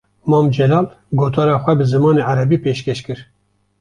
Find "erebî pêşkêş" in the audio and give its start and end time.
2.31-2.99